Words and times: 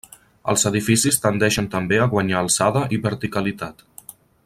Els 0.53 0.63
edificis 0.69 1.19
tendeixen 1.25 1.67
també 1.75 1.99
a 2.05 2.09
guanyar 2.15 2.41
alçada 2.43 2.85
i 2.97 3.01
verticalitat. 3.07 3.87